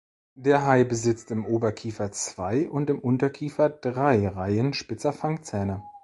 Der 0.33 0.65
Hai 0.65 0.83
besitzt 0.83 1.29
im 1.29 1.45
Oberkiefer 1.45 2.11
zwei 2.11 2.67
und 2.67 2.89
im 2.89 2.97
Unterkiefer 2.97 3.69
drei 3.69 4.27
Reihen 4.29 4.73
spitzer 4.73 5.13
Fangzähne. 5.13 5.83